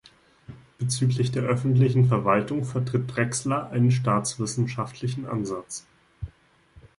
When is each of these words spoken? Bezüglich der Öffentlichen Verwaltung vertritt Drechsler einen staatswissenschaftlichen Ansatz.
Bezüglich 0.79 1.31
der 1.31 1.43
Öffentlichen 1.43 2.07
Verwaltung 2.07 2.65
vertritt 2.65 3.03
Drechsler 3.15 3.69
einen 3.69 3.91
staatswissenschaftlichen 3.91 5.27
Ansatz. 5.27 5.85